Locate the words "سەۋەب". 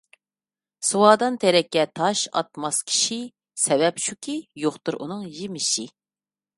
3.67-4.03